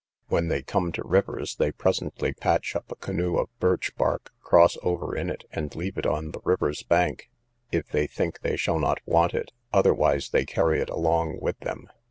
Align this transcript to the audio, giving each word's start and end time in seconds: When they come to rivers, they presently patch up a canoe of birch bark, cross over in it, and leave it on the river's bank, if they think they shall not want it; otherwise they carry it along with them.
When 0.29 0.47
they 0.47 0.63
come 0.63 0.91
to 0.93 1.03
rivers, 1.07 1.57
they 1.57 1.71
presently 1.71 2.33
patch 2.33 2.75
up 2.75 2.91
a 2.91 2.95
canoe 2.95 3.35
of 3.37 3.51
birch 3.59 3.95
bark, 3.97 4.31
cross 4.41 4.75
over 4.81 5.15
in 5.15 5.29
it, 5.29 5.43
and 5.51 5.75
leave 5.75 5.95
it 5.95 6.07
on 6.07 6.31
the 6.31 6.41
river's 6.43 6.81
bank, 6.81 7.29
if 7.71 7.87
they 7.89 8.07
think 8.07 8.39
they 8.39 8.57
shall 8.57 8.79
not 8.79 8.99
want 9.05 9.35
it; 9.35 9.51
otherwise 9.71 10.29
they 10.29 10.43
carry 10.43 10.81
it 10.81 10.89
along 10.89 11.37
with 11.39 11.59
them. 11.59 11.87